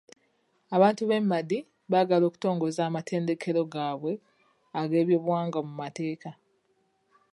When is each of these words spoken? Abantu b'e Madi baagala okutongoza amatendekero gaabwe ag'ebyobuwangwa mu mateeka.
Abantu 0.75 1.01
b'e 1.05 1.19
Madi 1.31 1.59
baagala 1.91 2.23
okutongoza 2.27 2.81
amatendekero 2.89 3.61
gaabwe 3.73 4.13
ag'ebyobuwangwa 4.79 5.59
mu 5.67 5.73
mateeka. 5.81 6.29